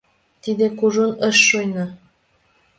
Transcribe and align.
Тиде 0.43 0.65
кужун 0.77 1.11
ыш 1.27 1.37
шуйно. 1.47 1.85